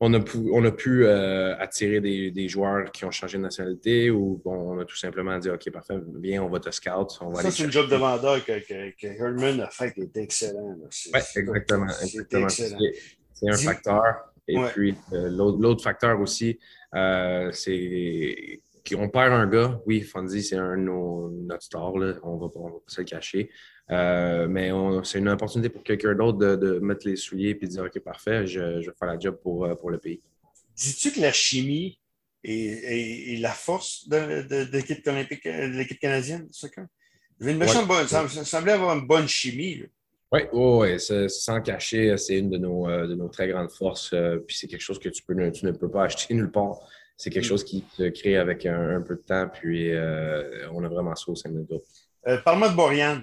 on 0.00 0.12
a 0.12 0.20
pu, 0.20 0.38
on 0.52 0.64
a 0.64 0.70
pu 0.70 1.06
euh, 1.06 1.56
attirer 1.58 2.00
des, 2.00 2.48
joueurs 2.48 2.90
qui 2.90 3.04
ont 3.04 3.10
changé 3.10 3.38
de 3.38 3.42
nationalité 3.42 4.10
ou 4.10 4.40
on 4.44 4.78
a 4.78 4.84
tout 4.84 4.96
simplement 4.96 5.38
dit 5.38 5.50
OK, 5.50 5.70
parfait, 5.70 5.94
viens, 6.20 6.42
on 6.42 6.48
va 6.48 6.60
te 6.60 6.70
scout. 6.70 7.18
On 7.20 7.30
va 7.30 7.42
ça, 7.42 7.50
c'est 7.50 7.64
une 7.64 7.72
job 7.72 7.88
de 7.88 7.96
vendeur 7.96 8.44
que, 8.44 8.60
que, 8.60 9.06
Herman 9.06 9.60
a 9.60 9.70
fait 9.70 9.92
qui 9.92 10.00
est 10.02 10.16
excellent. 10.16 10.76
Oui, 10.80 11.20
exactement. 11.36 11.86
C'est 11.88 13.50
un 13.50 13.56
facteur. 13.56 14.04
Et 14.46 14.58
puis, 14.72 14.94
euh, 15.12 15.30
l'autre 15.30 15.82
facteur 15.82 16.20
aussi, 16.20 16.58
euh, 16.94 17.50
c'est 17.52 18.60
qu'on 18.86 19.08
perd 19.08 19.32
un 19.32 19.46
gars. 19.46 19.80
Oui, 19.86 20.02
Fonzie, 20.02 20.42
c'est 20.42 20.56
un 20.56 20.76
notre 20.76 21.62
star, 21.62 21.96
là. 21.96 22.14
on 22.22 22.36
va 22.36 22.48
pas 22.48 22.60
se 22.86 23.00
le 23.00 23.06
cacher. 23.06 23.50
Euh, 23.90 24.48
mais 24.48 24.70
c'est 25.02 25.18
une 25.18 25.28
opportunité 25.28 25.68
pour 25.68 25.82
quelqu'un 25.82 26.14
d'autre 26.14 26.38
de, 26.38 26.78
mettre 26.78 27.06
les 27.06 27.16
souliers 27.16 27.50
et 27.50 27.54
de 27.54 27.66
dire 27.66 27.84
OK, 27.84 27.98
parfait, 28.00 28.46
je, 28.46 28.60
vais 28.60 28.94
faire 28.98 29.08
la 29.08 29.18
job 29.18 29.38
pour, 29.42 29.64
euh, 29.64 29.74
pour 29.74 29.90
le 29.90 29.98
pays. 29.98 30.20
Dis-tu 30.76 31.12
que 31.12 31.20
la 31.20 31.32
chimie 31.32 32.00
est, 32.42 33.40
la 33.40 33.52
force 33.52 34.08
de, 34.08 34.72
l'équipe 34.72 35.06
olympique, 35.06 35.44
de 35.44 35.76
l'équipe 35.76 35.98
canadienne, 35.98 36.48
ça, 36.50 36.68
semblait 38.44 38.72
avoir 38.72 38.96
une 38.96 39.06
bonne 39.06 39.28
chimie. 39.28 39.84
Oui, 40.32 40.40
ouais, 40.52 40.98
sans 40.98 41.60
cacher, 41.60 42.16
c'est 42.16 42.38
une 42.38 42.50
de 42.50 42.58
nos, 42.58 42.88
euh, 42.88 43.06
de 43.06 43.14
nos 43.14 43.28
très 43.28 43.48
grandes 43.48 43.70
forces. 43.70 44.14
puis 44.46 44.56
c'est 44.56 44.66
quelque 44.66 44.80
chose 44.80 44.98
que 44.98 45.10
tu, 45.10 45.22
peux, 45.22 45.34
tu 45.52 45.66
ne 45.66 45.72
peux 45.72 45.90
pas 45.90 46.04
acheter 46.04 46.34
nulle 46.34 46.50
part. 46.50 46.78
C'est 47.16 47.30
quelque 47.30 47.44
mm. 47.44 47.48
chose 47.48 47.64
qui 47.64 47.84
se 47.96 48.08
crée 48.08 48.36
avec 48.36 48.66
un, 48.66 49.00
peu 49.02 49.14
de 49.14 49.20
temps, 49.20 49.46
puis 49.46 49.92
on 50.72 50.82
a 50.82 50.88
vraiment 50.88 51.14
ça 51.14 51.30
au 51.30 51.36
sein 51.36 51.50
de 51.50 51.56
notre 51.56 51.68
groupe. 51.68 51.84
Parle-moi 52.44 52.70
de 52.70 52.74
Borian. 52.74 53.20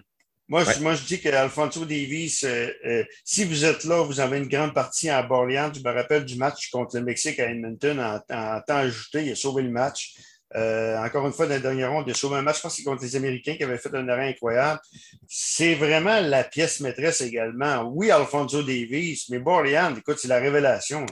Moi, 0.51 0.65
je, 0.65 0.81
moi, 0.81 0.95
je 0.95 1.05
dis 1.05 1.21
qu'Alfonso 1.21 1.85
Davis, 1.85 2.43
euh, 2.43 2.67
euh, 2.85 3.05
si 3.23 3.45
vous 3.45 3.63
êtes 3.63 3.85
là, 3.85 4.03
vous 4.03 4.19
avez 4.19 4.37
une 4.37 4.49
grande 4.49 4.73
partie 4.73 5.09
à 5.09 5.23
Borleans. 5.23 5.71
Je 5.73 5.79
me 5.79 5.95
rappelle 5.95 6.25
du 6.25 6.35
match 6.35 6.69
contre 6.71 6.97
le 6.97 7.05
Mexique 7.05 7.39
à 7.39 7.49
Edmonton 7.49 7.97
en, 8.01 8.19
temps 8.59 8.75
ajouté. 8.75 9.23
Il 9.23 9.31
a 9.31 9.35
sauvé 9.35 9.63
le 9.63 9.69
match. 9.69 10.13
Euh, 10.57 10.97
encore 10.97 11.25
une 11.25 11.31
fois, 11.31 11.45
dans 11.45 11.53
la 11.53 11.61
dernière 11.61 11.93
ronde, 11.93 12.03
il 12.07 12.11
a 12.11 12.15
sauvé 12.15 12.35
un 12.35 12.41
match, 12.41 12.57
je 12.57 12.63
pense 12.63 12.73
que 12.73 12.77
c'est 12.79 12.83
contre 12.83 13.01
les 13.01 13.15
Américains 13.15 13.55
qui 13.55 13.63
avaient 13.63 13.77
fait 13.77 13.95
un 13.95 14.09
arrêt 14.09 14.27
incroyable. 14.27 14.81
C'est 15.25 15.75
vraiment 15.75 16.19
la 16.19 16.43
pièce 16.43 16.81
maîtresse 16.81 17.21
également. 17.21 17.83
Oui, 17.83 18.11
Alfonso 18.11 18.61
Davis, 18.61 19.29
mais 19.29 19.39
Borleans, 19.39 19.95
écoute, 19.95 20.17
c'est 20.19 20.27
la 20.27 20.39
révélation. 20.39 21.05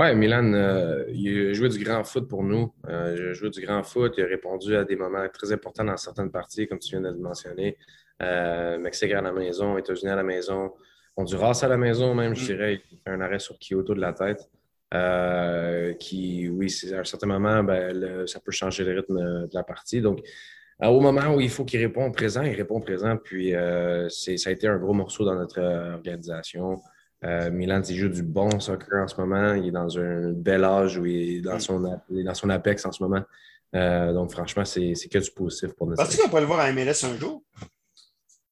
Oui, 0.00 0.14
Milan, 0.14 0.52
il 1.08 1.48
a 1.48 1.52
joué 1.54 1.68
du 1.68 1.82
grand 1.82 2.04
foot 2.04 2.28
pour 2.28 2.44
nous. 2.44 2.72
il 2.88 2.94
a 2.94 3.32
joué 3.32 3.50
du 3.50 3.60
grand 3.60 3.82
foot. 3.82 4.14
Il 4.16 4.22
a 4.22 4.28
répondu 4.28 4.76
à 4.76 4.84
des 4.84 4.94
moments 4.94 5.26
très 5.28 5.50
importants 5.50 5.82
dans 5.82 5.96
certaines 5.96 6.30
parties, 6.30 6.68
comme 6.68 6.78
tu 6.78 6.90
viens 6.90 7.00
de 7.00 7.08
le 7.08 7.18
mentionner. 7.18 7.76
Euh, 8.22 8.78
Mexique 8.78 9.10
à 9.10 9.20
la 9.20 9.32
maison, 9.32 9.76
États-Unis 9.76 10.12
à 10.12 10.14
la 10.14 10.22
maison, 10.22 10.72
Honduras 11.16 11.58
à 11.62 11.68
la 11.68 11.76
maison 11.76 12.14
même, 12.14 12.36
je 12.36 12.44
mm. 12.44 12.46
dirais. 12.46 12.80
Il 12.92 12.98
fait 12.98 13.10
un 13.10 13.20
arrêt 13.20 13.40
sur 13.40 13.58
Kyoto 13.58 13.92
de 13.92 14.00
la 14.00 14.12
tête. 14.12 14.48
Euh, 14.94 15.94
qui, 15.94 16.48
oui, 16.48 16.72
à 16.92 17.00
un 17.00 17.04
certain 17.04 17.26
moment, 17.26 17.64
ben, 17.64 18.24
ça 18.28 18.38
peut 18.38 18.52
changer 18.52 18.84
le 18.84 19.00
rythme 19.00 19.48
de 19.48 19.54
la 19.54 19.64
partie. 19.64 20.00
Donc, 20.00 20.20
au 20.80 21.00
moment 21.00 21.34
où 21.34 21.40
il 21.40 21.50
faut 21.50 21.64
qu'il 21.64 21.80
réponde 21.80 22.14
présent, 22.14 22.42
il 22.42 22.54
répond 22.54 22.80
présent. 22.80 23.16
Puis, 23.16 23.52
euh, 23.52 24.08
ça 24.08 24.48
a 24.48 24.52
été 24.52 24.68
un 24.68 24.78
gros 24.78 24.94
morceau 24.94 25.24
dans 25.24 25.34
notre 25.34 25.60
organisation. 25.60 26.80
Milan, 27.22 27.82
il 27.88 27.96
joue 27.96 28.08
du 28.08 28.22
bon 28.22 28.60
soccer 28.60 29.02
en 29.02 29.08
ce 29.08 29.20
moment. 29.20 29.54
Il 29.54 29.68
est 29.68 29.70
dans 29.72 29.98
un 29.98 30.32
bel 30.32 30.64
âge 30.64 30.98
où 30.98 31.06
il 31.06 31.38
est 31.38 31.40
dans 31.40 31.56
mm. 31.56 31.60
son, 31.60 32.00
dans 32.08 32.34
son 32.34 32.50
apex 32.50 32.84
en 32.86 32.92
ce 32.92 33.02
moment. 33.02 33.22
donc, 33.72 34.30
franchement, 34.30 34.64
c'est 34.64 34.94
que 35.10 35.18
du 35.18 35.30
positif 35.30 35.72
pour 35.74 35.88
nous. 35.88 35.96
Penses-tu 35.96 36.18
qu'on 36.22 36.28
peut 36.28 36.40
le 36.40 36.46
voir 36.46 36.60
à 36.60 36.72
MLS 36.72 37.04
un 37.04 37.16
jour? 37.18 37.42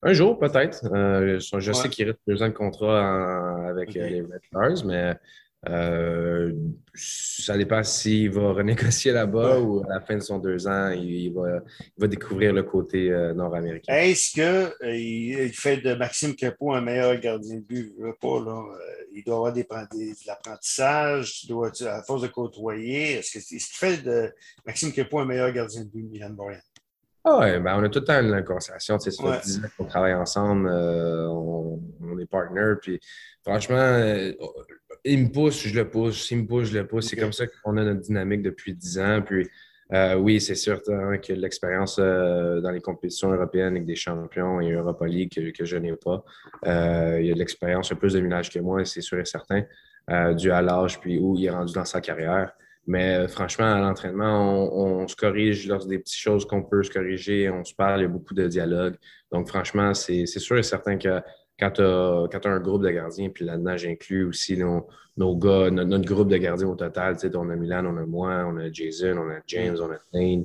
Un 0.02 0.12
jour, 0.12 0.38
peut-être. 0.38 0.86
Euh, 0.92 1.40
je 1.40 1.72
sais 1.72 1.88
qu'il 1.88 2.06
reste 2.06 2.20
deux 2.28 2.42
ans 2.42 2.48
de 2.48 2.52
contrat 2.52 3.68
avec 3.68 3.96
euh, 3.96 4.08
les 4.08 4.20
Red 4.20 4.40
Stars, 4.46 4.84
mais 4.84 5.16
euh, 5.68 6.52
ça 6.94 7.56
dépend 7.56 7.82
s'il 7.82 8.30
va 8.30 8.52
renégocier 8.52 9.12
là-bas 9.12 9.58
ou 9.60 9.82
à 9.84 9.94
la 9.94 10.00
fin 10.00 10.16
de 10.16 10.20
son 10.20 10.38
deux 10.38 10.66
ans, 10.68 10.90
il, 10.90 11.32
va, 11.32 12.06
découvrir 12.06 12.52
le 12.52 12.62
côté 12.62 13.10
nord-américain. 13.34 13.92
Est-ce 13.92 14.32
qu'il 14.32 15.52
fait 15.52 15.78
de 15.78 15.94
Maxime 15.94 16.34
Capot 16.34 16.72
un 16.72 16.80
meilleur 16.80 17.18
gardien 17.18 17.56
de 17.56 17.60
but? 17.60 17.94
Pas, 18.20 18.40
là. 18.40 18.62
Il 19.12 19.24
doit 19.24 19.36
avoir 19.36 19.52
des, 19.52 19.64
de 19.64 20.26
l'apprentissage, 20.26 21.48
à 21.86 22.02
force 22.02 22.22
de 22.22 22.28
côtoyer. 22.28 23.14
Est-ce 23.14 23.38
qu'il 23.38 23.60
fait 23.60 24.02
de 24.02 24.32
Maxime 24.66 24.92
Capot 24.92 25.20
un 25.20 25.24
meilleur 25.24 25.50
gardien 25.52 25.84
de 25.84 25.88
but, 25.88 26.02
Milan 26.02 26.30
Borian? 26.30 26.60
Ah 27.28 27.40
ouais, 27.40 27.58
ben 27.58 27.76
on 27.76 27.82
a 27.82 27.88
tout 27.88 27.98
le 27.98 28.04
temps 28.04 28.20
une 28.20 28.44
conversation. 28.44 29.00
Ça 29.00 29.10
fait 29.10 29.40
10 29.44 29.58
ans 29.58 29.68
qu'on 29.76 29.84
travaille 29.86 30.14
ensemble, 30.14 30.68
euh, 30.68 31.26
on, 31.26 31.80
est 32.20 32.26
partners. 32.26 32.74
Puis 32.80 33.00
franchement, 33.44 33.74
euh, 33.74 34.32
il 35.06 35.24
me 35.24 35.28
pousse, 35.28 35.66
je 35.66 35.74
le 35.74 35.88
pousse. 35.88 36.26
S'il 36.26 36.38
me 36.38 36.46
pousse, 36.46 36.68
je 36.68 36.78
le 36.78 36.86
pousse. 36.86 37.08
C'est 37.08 37.16
comme 37.16 37.32
ça 37.32 37.46
qu'on 37.46 37.76
a 37.76 37.84
notre 37.84 38.00
dynamique 38.00 38.42
depuis 38.42 38.74
10 38.74 38.98
ans. 38.98 39.22
Puis 39.24 39.48
euh, 39.92 40.16
oui, 40.16 40.40
c'est 40.40 40.54
sûr 40.54 40.82
que 40.82 41.32
l'expérience 41.32 41.98
dans 41.98 42.70
les 42.70 42.80
compétitions 42.80 43.32
européennes 43.32 43.74
avec 43.76 43.86
des 43.86 43.94
champions 43.94 44.60
et 44.60 44.72
Europa 44.72 45.06
League 45.06 45.32
que, 45.56 45.64
je 45.64 45.76
n'ai 45.76 45.94
pas. 45.94 46.24
il 46.64 47.26
y 47.26 47.30
a 47.30 47.34
de 47.34 47.38
l'expérience, 47.38 47.92
un 47.92 47.94
peu 47.94 48.00
plus 48.00 48.14
de 48.14 48.20
village 48.20 48.50
que 48.50 48.58
moi, 48.58 48.84
c'est 48.84 49.00
sûr 49.00 49.18
et 49.20 49.24
certain, 49.24 49.62
dû 50.34 50.50
à 50.50 50.60
l'âge 50.60 51.00
puis 51.00 51.18
où 51.18 51.36
il 51.36 51.46
est 51.46 51.50
rendu 51.50 51.72
dans 51.72 51.84
sa 51.84 52.00
carrière. 52.00 52.52
Mais 52.86 53.16
euh, 53.16 53.28
franchement, 53.28 53.66
à 53.66 53.80
l'entraînement, 53.80 54.72
on, 54.72 55.08
se 55.08 55.16
corrige 55.16 55.66
lors 55.66 55.84
des 55.86 55.98
petites 55.98 56.18
choses 56.18 56.46
qu'on 56.46 56.62
peut 56.62 56.82
se 56.84 56.90
corriger, 56.90 57.50
on 57.50 57.64
se 57.64 57.74
parle, 57.74 58.00
il 58.00 58.02
y 58.02 58.06
a 58.06 58.08
beaucoup 58.08 58.34
de 58.34 58.46
dialogue. 58.46 58.94
Donc, 59.32 59.48
franchement, 59.48 59.92
c'est 59.92 60.26
sûr 60.26 60.56
et 60.56 60.62
certain 60.62 60.96
que 60.96 61.20
quand 61.58 61.70
tu 61.70 61.82
as, 61.82 62.40
un 62.44 62.60
groupe 62.60 62.82
de 62.82 62.90
gardiens, 62.90 63.30
puis 63.30 63.44
là-dedans, 63.44 63.76
j'inclus 63.76 64.24
aussi 64.24 64.56
nos, 64.56 65.36
gars, 65.36 65.70
notre, 65.70 66.04
groupe 66.04 66.28
de 66.28 66.36
gardiens 66.36 66.68
au 66.68 66.74
total. 66.74 67.16
On 67.34 67.50
a 67.50 67.56
Milan, 67.56 67.84
on 67.86 67.96
a 67.96 68.06
moi, 68.06 68.44
on 68.46 68.56
a 68.58 68.70
Jason, 68.70 69.16
on 69.18 69.30
a 69.30 69.40
James, 69.46 69.76
on 69.80 69.90
a 69.90 69.98
Thane. 70.12 70.44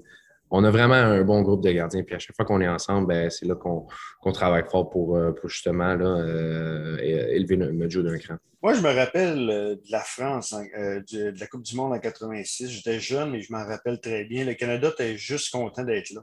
On 0.54 0.64
a 0.66 0.72
vraiment 0.72 0.96
un 0.96 1.22
bon 1.24 1.42
groupe 1.42 1.64
de 1.64 1.72
gardiens. 1.72 2.04
Puis 2.04 2.16
à 2.16 2.20
chaque 2.20 2.36
fois 2.36 2.46
qu'on 2.46 2.60
est 2.60 2.68
ensemble, 2.68 3.08
ben, 3.08 3.30
c'est 3.30 3.46
là 3.46 3.56
qu'on 3.56 4.32
travaille 4.34 4.66
fort 4.70 4.90
pour, 4.90 5.16
euh, 5.16 5.34
justement 5.46 5.98
euh, 6.00 6.98
élever 6.98 7.58
notre 7.58 7.90
jeu 7.90 8.04
d'un 8.04 8.18
cran. 8.18 8.36
Moi, 8.64 8.76
je 8.76 8.82
me 8.82 8.94
rappelle 8.94 9.50
euh, 9.50 9.76
de 9.76 9.92
la 9.92 10.02
France, 10.02 10.54
euh, 10.54 11.02
de 11.12 11.34
la 11.40 11.48
Coupe 11.48 11.64
du 11.64 11.76
Monde 11.76 11.94
en 11.94 12.00
86. 12.00 12.70
J'étais 12.70 13.00
jeune 13.00 13.34
et 13.34 13.42
je 13.42 13.52
m'en 13.52 13.66
rappelle 13.66 14.00
très 14.00 14.24
bien. 14.26 14.46
Le 14.46 14.54
Canada 14.54 14.90
était 14.90 15.18
juste 15.18 15.52
content 15.52 15.84
d'être 15.84 16.12
là. 16.12 16.22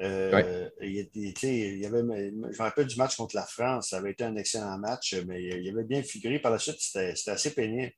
Euh, 0.00 0.68
il, 0.82 1.08
y 1.24 1.86
avait, 1.86 2.00
je 2.00 2.34
me 2.34 2.58
rappelle 2.58 2.86
du 2.86 2.96
match 2.96 3.16
contre 3.16 3.34
la 3.34 3.46
France. 3.46 3.90
Ça 3.90 3.98
avait 3.98 4.12
été 4.12 4.24
un 4.24 4.36
excellent 4.36 4.78
match, 4.78 5.14
mais 5.26 5.42
il 5.42 5.68
avait 5.70 5.84
bien 5.84 6.02
figuré. 6.02 6.38
Par 6.38 6.52
la 6.52 6.58
suite, 6.58 6.76
c'était 6.78 7.30
assez 7.30 7.54
pénible. 7.54 7.92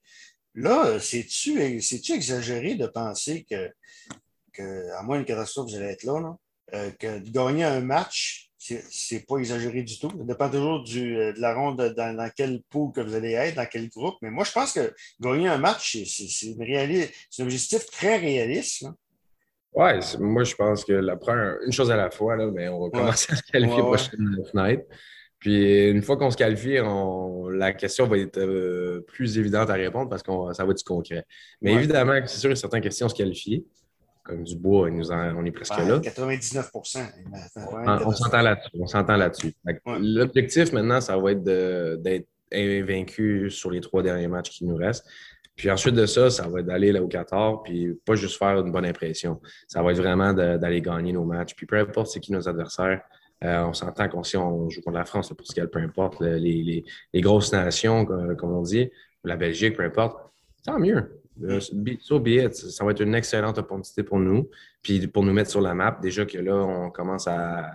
Là, 0.54 0.98
c'est-tu 1.00 1.60
exagéré 1.60 2.74
de 2.74 2.86
penser 2.86 3.46
que, 3.48 4.92
à 4.92 5.02
moins 5.02 5.18
une 5.18 5.24
catastrophe, 5.24 5.70
vous 5.70 5.76
allez 5.76 5.86
être 5.86 6.04
là, 6.04 6.20
là 6.20 6.90
que 6.98 7.18
de 7.18 7.30
gagner 7.30 7.64
un 7.64 7.80
match 7.80 8.48
c'est 8.58 9.24
pas 9.26 9.38
exagéré 9.38 9.82
du 9.82 9.98
tout? 9.98 10.10
Ça 10.10 10.24
dépend 10.24 10.50
toujours 10.50 10.82
du, 10.82 11.16
euh, 11.16 11.32
de 11.32 11.40
la 11.40 11.54
ronde 11.54 11.94
dans, 11.96 12.16
dans, 12.16 12.30
quel 12.34 12.62
pool 12.68 12.92
que 12.92 13.00
vous 13.00 13.14
allez 13.14 13.32
être, 13.32 13.56
dans 13.56 13.66
quel 13.66 13.88
groupe. 13.88 14.16
Mais 14.22 14.30
moi, 14.30 14.44
je 14.44 14.52
pense 14.52 14.72
que 14.72 14.94
gagner 15.20 15.48
un 15.48 15.58
match, 15.58 15.96
c'est 16.04 16.56
un 17.38 17.44
objectif 17.44 17.86
très 17.86 18.16
réaliste. 18.18 18.86
Oui, 19.78 19.90
moi, 20.18 20.42
je 20.42 20.54
pense 20.56 20.84
que 20.84 20.92
la 20.92 21.16
première, 21.16 21.56
une 21.64 21.72
chose 21.72 21.90
à 21.90 21.96
la 21.96 22.10
fois, 22.10 22.36
là, 22.36 22.50
mais 22.52 22.68
on 22.68 22.80
va 22.82 22.90
commencer 22.90 23.32
à 23.32 23.36
se 23.36 23.42
qualifier 23.42 23.78
pour 23.78 23.92
la 23.92 24.44
fenêtre. 24.50 24.84
Puis 25.38 25.88
une 25.90 26.02
fois 26.02 26.16
qu'on 26.16 26.32
se 26.32 26.36
qualifie, 26.36 26.78
la 27.52 27.72
question 27.72 28.08
va 28.08 28.18
être 28.18 28.38
euh, 28.38 29.02
plus 29.06 29.38
évidente 29.38 29.70
à 29.70 29.74
répondre 29.74 30.10
parce 30.10 30.22
que 30.22 30.32
ça 30.52 30.64
va 30.64 30.72
être 30.72 30.78
du 30.78 30.84
concret. 30.84 31.24
Mais 31.62 31.74
évidemment, 31.74 32.18
c'est 32.26 32.38
sûr, 32.38 32.56
certaines 32.56 32.80
questions 32.80 33.08
se 33.08 33.14
qualifient 33.14 33.64
comme 34.28 34.44
du 34.44 34.56
bois, 34.56 34.90
nous 34.90 35.10
on 35.10 35.44
est 35.46 35.50
presque 35.50 35.78
là. 35.78 35.98
99% 35.98 36.98
On 38.04 38.10
s'entend 38.12 38.42
là-dessus. 38.42 38.70
On 38.78 38.86
s'entend 38.86 39.16
là-dessus. 39.16 39.54
L'objectif 39.86 40.72
maintenant, 40.72 41.00
ça 41.00 41.16
va 41.16 41.32
être 41.32 41.42
d'être 41.42 42.28
invaincu 42.52 43.50
sur 43.50 43.70
les 43.70 43.80
trois 43.80 44.02
derniers 44.02 44.28
matchs 44.28 44.50
qui 44.50 44.66
nous 44.66 44.76
restent. 44.76 45.06
Puis 45.58 45.70
ensuite 45.70 45.96
de 45.96 46.06
ça, 46.06 46.30
ça 46.30 46.48
va 46.48 46.60
être 46.60 46.66
d'aller 46.66 46.92
là 46.92 47.02
au 47.02 47.08
Qatar, 47.08 47.64
puis 47.64 47.92
pas 48.06 48.14
juste 48.14 48.38
faire 48.38 48.60
une 48.60 48.70
bonne 48.70 48.86
impression. 48.86 49.40
Ça 49.66 49.82
va 49.82 49.90
être 49.90 49.98
vraiment 49.98 50.32
d'aller 50.32 50.80
gagner 50.80 51.12
nos 51.12 51.24
matchs. 51.24 51.54
Puis 51.56 51.66
peu 51.66 51.76
importe 51.76 52.06
c'est 52.06 52.20
qui 52.20 52.32
nos 52.32 52.48
adversaires, 52.48 53.02
euh, 53.44 53.64
on 53.64 53.74
s'entend 53.74 54.08
qu'on 54.08 54.22
si 54.22 54.36
on 54.36 54.70
joue 54.70 54.80
contre 54.80 54.96
la 54.96 55.04
France, 55.04 55.32
pour 55.36 55.46
ce 55.46 55.52
qu'elle, 55.52 55.68
peu 55.68 55.80
importe, 55.80 56.20
les, 56.20 56.84
les, 57.12 57.20
grosses 57.20 57.52
nations, 57.52 58.06
comme 58.06 58.52
on 58.52 58.62
dit, 58.62 58.88
la 59.24 59.36
Belgique, 59.36 59.76
peu 59.76 59.82
importe, 59.82 60.16
tant 60.64 60.78
mieux. 60.78 61.20
Euh, 61.42 61.60
so 62.00 62.20
be 62.20 62.50
Ça 62.52 62.84
va 62.84 62.92
être 62.92 63.02
une 63.02 63.14
excellente 63.14 63.58
opportunité 63.58 64.04
pour 64.04 64.20
nous. 64.20 64.48
Puis 64.82 65.06
pour 65.08 65.24
nous 65.24 65.32
mettre 65.32 65.50
sur 65.50 65.60
la 65.60 65.74
map, 65.74 65.98
déjà 66.00 66.24
que 66.24 66.38
là, 66.38 66.54
on 66.54 66.90
commence 66.90 67.26
à, 67.26 67.74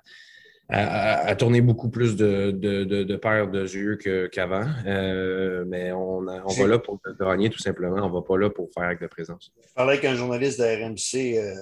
à, 0.70 1.36
tourner 1.36 1.62
beaucoup 1.62 1.90
plus 1.90 2.16
de, 2.16 2.52
de, 2.52 2.84
de, 2.84 3.16
paires 3.16 3.50
de 3.50 3.62
yeux 3.62 3.98
qu'avant. 4.30 4.66
Euh, 4.86 5.66
mais 5.68 5.92
on, 5.92 6.20
on 6.20 6.54
va 6.54 6.68
là 6.68 6.80
pour 6.80 7.00
gagner 7.20 7.50
tout 7.50 7.60
simplement. 7.60 8.04
On 8.04 8.10
ne 8.10 8.14
va 8.14 8.22
pas 8.22 8.38
là 8.38 8.50
pour 8.50 8.70
faire 8.74 8.84
avec 8.84 9.02
de 9.02 9.08
présence. 9.08 9.52
Je 9.68 9.74
parlais 9.74 9.94
avec 9.94 10.06
un 10.06 10.16
journaliste 10.16 10.60
de 10.60 10.66
RMC 10.66 11.38
euh, 11.38 11.56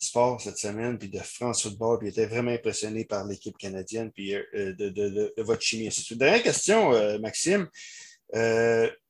Sport 0.00 0.40
cette 0.40 0.58
semaine, 0.58 0.98
puis 0.98 1.08
de 1.08 1.18
France 1.18 1.62
Football, 1.62 1.98
puis 1.98 2.08
il 2.08 2.10
était 2.10 2.26
vraiment 2.26 2.50
impressionné 2.50 3.04
par 3.04 3.24
l'équipe 3.26 3.56
canadienne, 3.56 4.10
puis 4.10 4.32
de, 4.32 5.42
votre 5.42 5.62
chimie. 5.62 5.90
C'est 5.92 6.10
une 6.10 6.18
dernière 6.18 6.42
question, 6.42 6.92
Maxime. 7.20 7.68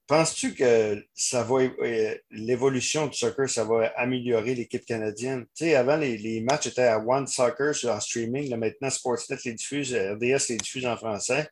Penses-tu 0.08 0.54
que 0.54 1.04
ça 1.14 1.42
va 1.42 1.56
euh, 1.56 2.14
l'évolution 2.30 3.08
du 3.08 3.16
soccer, 3.16 3.46
ça 3.50 3.64
va 3.64 3.92
améliorer 3.94 4.54
l'équipe 4.54 4.86
canadienne? 4.86 5.44
Tu 5.54 5.66
sais, 5.66 5.74
avant, 5.74 5.98
les, 5.98 6.40
matchs 6.40 6.68
étaient 6.68 6.86
à 6.86 6.98
One 6.98 7.26
Soccer 7.26 7.74
en 7.84 8.00
streaming. 8.00 8.48
Là, 8.48 8.56
maintenant, 8.56 8.88
Sportsnet 8.88 9.36
les 9.44 9.52
diffuse, 9.52 9.94
RDS 9.94 10.48
les 10.48 10.56
diffuse 10.56 10.86
en 10.86 10.96
français. 10.96 11.46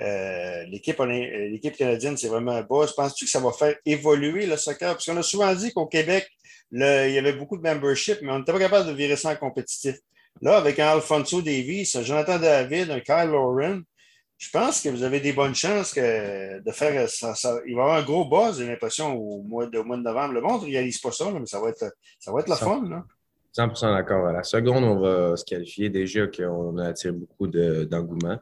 Euh, 0.00 0.64
l'équipe, 0.64 0.98
l'équipe 0.98 1.76
canadienne, 1.76 2.16
c'est 2.16 2.26
vraiment 2.26 2.50
un 2.50 2.62
boss. 2.62 2.92
Penses-tu 2.92 3.26
que 3.26 3.30
ça 3.30 3.38
va 3.38 3.52
faire 3.52 3.76
évoluer 3.86 4.46
le 4.46 4.56
soccer? 4.56 4.94
Parce 4.94 5.06
qu'on 5.06 5.16
a 5.16 5.22
souvent 5.22 5.54
dit 5.54 5.72
qu'au 5.72 5.86
Québec, 5.86 6.28
il 6.72 6.80
y 6.80 7.18
avait 7.18 7.34
beaucoup 7.34 7.56
de 7.56 7.62
membership, 7.62 8.18
mais 8.22 8.32
on 8.32 8.40
n'était 8.40 8.52
pas 8.52 8.58
capable 8.58 8.88
de 8.88 8.94
virer 8.94 9.14
ça 9.14 9.30
en 9.30 9.36
compétitif. 9.36 9.94
Là, 10.40 10.56
avec 10.56 10.80
un 10.80 10.88
Alfonso 10.88 11.40
un 11.40 12.02
Jonathan 12.02 12.38
David, 12.40 12.90
un 12.90 12.98
Kyle 12.98 13.30
Lauren, 13.30 13.82
je 14.42 14.50
pense 14.50 14.82
que 14.82 14.88
vous 14.88 15.04
avez 15.04 15.20
des 15.20 15.32
bonnes 15.32 15.54
chances 15.54 15.94
que 15.94 16.58
de 16.58 16.72
faire 16.72 17.08
ça, 17.08 17.32
Il 17.64 17.76
va 17.76 17.82
y 17.82 17.84
avoir 17.84 17.98
un 17.98 18.02
gros 18.02 18.24
buzz, 18.24 18.58
j'ai 18.58 18.66
l'impression, 18.66 19.14
au 19.14 19.40
mois, 19.40 19.66
de, 19.66 19.78
mois 19.78 19.96
de 19.96 20.02
novembre. 20.02 20.34
Le 20.34 20.40
monde 20.40 20.62
ne 20.62 20.66
réalise 20.66 20.98
pas 20.98 21.12
ça, 21.12 21.26
mais 21.30 21.46
ça 21.46 21.60
va 21.60 21.68
être, 21.68 21.94
ça 22.18 22.32
va 22.32 22.40
être 22.40 22.48
la 22.48 22.56
fun. 22.56 22.82
Là. 22.88 23.04
100 23.52 23.94
d'accord. 23.94 24.26
À 24.26 24.32
la 24.32 24.42
seconde, 24.42 24.82
on 24.82 24.98
va 24.98 25.36
se 25.36 25.44
qualifier. 25.44 25.90
Déjà 25.90 26.26
qu'on 26.26 26.76
a 26.78 26.88
attiré 26.88 27.12
beaucoup 27.12 27.46
d'engouement. 27.46 28.36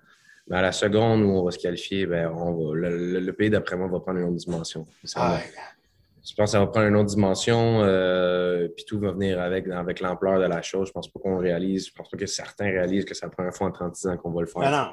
mais 0.48 0.56
à 0.56 0.62
la 0.62 0.72
seconde 0.72 1.20
où 1.20 1.32
on 1.32 1.44
va 1.44 1.50
se 1.50 1.58
qualifier, 1.58 2.06
ben, 2.06 2.32
on 2.34 2.70
va, 2.70 2.76
le, 2.76 3.32
pays, 3.32 3.50
d'après 3.50 3.76
moi, 3.76 3.86
va 3.88 4.00
prendre 4.00 4.20
une 4.20 4.28
autre 4.28 4.36
dimension. 4.36 4.86
Je 5.04 5.12
pense 5.12 6.46
que 6.46 6.46
ça 6.46 6.60
va 6.60 6.66
prendre 6.68 6.86
une 6.86 6.96
autre 6.96 7.10
dimension, 7.10 7.82
euh, 7.82 8.68
puis 8.74 8.86
tout 8.86 8.98
va 8.98 9.12
venir 9.12 9.38
avec, 9.38 9.68
avec 9.68 10.00
l'ampleur 10.00 10.40
de 10.40 10.46
la 10.46 10.62
chose. 10.62 10.88
Je 10.88 10.92
pense 10.92 11.08
pas 11.08 11.20
qu'on 11.20 11.36
réalise, 11.36 11.88
je 11.88 11.92
pense 11.92 12.08
pas 12.08 12.16
que 12.16 12.26
certains 12.26 12.70
réalisent 12.70 13.04
que 13.04 13.12
c'est 13.12 13.26
la 13.26 13.30
première 13.30 13.54
fois 13.54 13.66
en 13.66 13.72
36 13.72 14.06
ans 14.06 14.16
qu'on 14.16 14.30
va 14.30 14.40
le 14.40 14.46
faire. 14.46 14.62
Ben 14.62 14.70
non. 14.70 14.92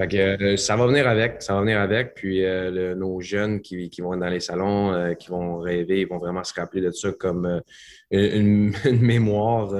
Euh, 0.00 0.56
ça 0.56 0.76
va 0.76 0.86
venir 0.86 1.06
avec, 1.08 1.42
ça 1.42 1.54
va 1.54 1.60
venir 1.60 1.80
avec. 1.80 2.14
Puis 2.14 2.44
euh, 2.44 2.94
nos 2.94 3.20
jeunes 3.20 3.60
qui, 3.60 3.90
vont 4.00 4.14
être 4.14 4.20
dans 4.20 4.28
les 4.28 4.40
salons, 4.40 4.92
euh, 4.92 5.14
qui 5.14 5.28
vont 5.28 5.58
rêver, 5.58 6.00
ils 6.00 6.08
vont 6.08 6.18
vraiment 6.18 6.44
se 6.44 6.54
rappeler 6.54 6.80
de 6.80 6.90
ça 6.90 7.12
comme 7.12 7.60
une, 8.10 8.72
mémoire. 9.00 9.70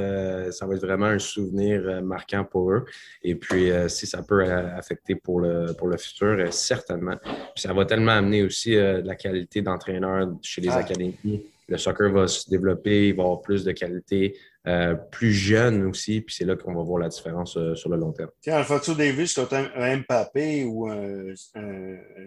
ça 0.53 0.67
va 0.67 0.75
être 0.75 0.83
vraiment 0.83 1.07
un 1.07 1.19
souvenir 1.19 2.03
marquant 2.03 2.45
pour 2.45 2.73
eux. 2.73 2.85
Et 3.23 3.35
puis, 3.35 3.71
si 3.89 4.07
ça 4.07 4.23
peut 4.23 4.45
affecter 4.45 5.15
pour 5.15 5.41
le, 5.41 5.73
pour 5.79 5.89
le 5.89 5.97
futur, 5.97 6.53
certainement. 6.53 7.17
Puis 7.23 7.63
ça 7.63 7.73
va 7.73 7.85
tellement 7.85 8.13
amener 8.13 8.43
aussi 8.43 8.73
de 8.73 9.03
la 9.05 9.15
qualité 9.15 9.63
d'entraîneur 9.63 10.29
chez 10.43 10.61
les 10.61 10.71
académies 10.71 11.47
le 11.69 11.79
soccer 11.79 12.13
va 12.13 12.29
se 12.29 12.49
développer, 12.49 13.09
il 13.09 13.17
va 13.17 13.25
avoir 13.25 13.41
plus 13.41 13.65
de 13.65 13.73
qualité, 13.73 14.37
euh, 14.67 14.95
plus 14.95 15.33
jeune 15.33 15.85
aussi, 15.85 16.21
puis 16.21 16.35
c'est 16.35 16.45
là 16.45 16.57
qu'on 16.57 16.75
va 16.75 16.83
voir 16.83 16.99
la 16.99 17.09
différence 17.09 17.57
euh, 17.57 17.75
sur 17.77 17.89
le 17.89 17.97
long 17.97 18.13
terme. 18.13 18.31
Tiens, 18.41 18.57
Alfonso 18.57 18.95
Davis, 18.95 19.33
quand 19.35 19.53
un, 19.53 19.97
Mbappé 19.99 20.65
ou 20.65 20.89
un, 20.89 21.35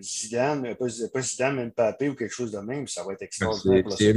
Zidane, 0.02 0.76
pas, 0.76 0.86
pas, 1.14 1.22
Zidane, 1.22 1.56
mais 1.56 1.66
Mbappé 1.66 2.10
ou 2.10 2.16
quelque 2.16 2.34
chose 2.34 2.52
de 2.52 2.60
même, 2.60 2.88
ça 2.88 3.04
va 3.04 3.14
être 3.14 3.24
extraordinaire. 3.24 3.84
C'est 3.90 4.12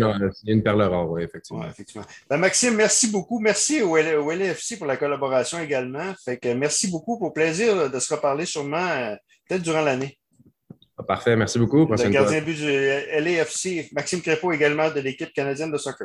une, 0.47 0.63
perle 0.63 0.83
rare, 0.83 1.11
oui, 1.11 1.25
effectivement. 1.25 1.69
effectivement. 1.69 2.07
Ben, 2.31 2.37
Maxime, 2.37 2.75
merci 2.75 3.11
beaucoup. 3.11 3.41
Merci 3.41 3.83
au, 3.83 3.97
LFC 3.97 4.77
pour 4.77 4.87
la 4.87 4.97
collaboration 4.97 5.59
également. 5.59 6.15
Fait 6.25 6.37
que 6.37 6.53
merci 6.55 6.89
beaucoup. 6.89 7.19
Pour 7.19 7.33
plaisir 7.33 7.91
de 7.91 7.99
se 7.99 8.15
reparler 8.15 8.47
sûrement 8.47 8.89
euh, 8.89 9.17
peut-être 9.49 9.63
durant 9.63 9.83
l'année. 9.83 10.19
Parfait, 11.07 11.37
merci 11.37 11.59
beaucoup. 11.59 11.87
Le 11.87 12.09
gardien 12.11 12.41
but 12.43 12.55
du 12.55 12.67
LAFC, 12.67 13.91
Maxime 13.93 14.21
Crépeau 14.21 14.53
également 14.53 14.91
de 14.91 15.01
l'équipe 15.01 15.33
canadienne 15.33 15.73
de 15.73 15.79
soccer. 15.79 15.97